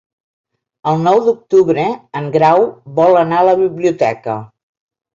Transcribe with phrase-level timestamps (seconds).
[0.91, 1.85] El nou d'octubre
[2.23, 2.67] en Grau
[2.99, 4.43] vol anar a la biblioteca.